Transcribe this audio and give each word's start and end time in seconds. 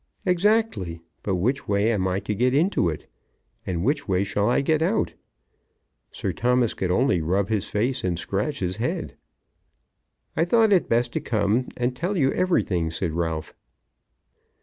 "Exactly; 0.25 0.99
but 1.21 1.35
which 1.35 1.67
way 1.67 1.91
am 1.91 2.07
I 2.07 2.19
to 2.21 2.33
get 2.33 2.55
into 2.55 2.89
it, 2.89 3.05
and 3.67 3.83
which 3.83 4.07
way 4.07 4.23
shall 4.23 4.49
I 4.49 4.61
get 4.61 4.81
out?" 4.81 5.13
Sir 6.11 6.33
Thomas 6.33 6.73
could 6.73 6.89
only 6.89 7.21
rub 7.21 7.49
his 7.49 7.67
face 7.67 8.03
and 8.03 8.17
scratch 8.17 8.61
his 8.61 8.77
head. 8.77 9.15
"I 10.35 10.43
thought 10.43 10.73
it 10.73 10.89
best 10.89 11.13
to 11.13 11.21
come 11.21 11.67
and 11.77 11.95
tell 11.95 12.17
you 12.17 12.31
everything," 12.31 12.89
said 12.89 13.11
Ralph. 13.11 13.53